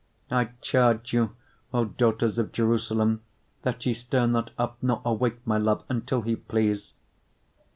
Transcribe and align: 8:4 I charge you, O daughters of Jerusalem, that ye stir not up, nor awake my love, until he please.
8:4 0.31 0.37
I 0.37 0.45
charge 0.61 1.13
you, 1.13 1.35
O 1.71 1.85
daughters 1.85 2.39
of 2.39 2.51
Jerusalem, 2.51 3.21
that 3.61 3.85
ye 3.85 3.93
stir 3.93 4.25
not 4.25 4.49
up, 4.57 4.77
nor 4.81 4.99
awake 5.05 5.45
my 5.45 5.59
love, 5.59 5.83
until 5.89 6.23
he 6.23 6.35
please. 6.35 6.93